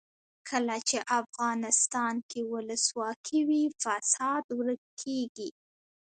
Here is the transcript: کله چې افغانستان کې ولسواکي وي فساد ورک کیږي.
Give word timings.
کله 0.49 0.75
چې 0.89 0.97
افغانستان 1.19 2.15
کې 2.29 2.39
ولسواکي 2.51 3.39
وي 3.47 3.63
فساد 3.81 4.43
ورک 4.59 4.81
کیږي. 5.01 5.49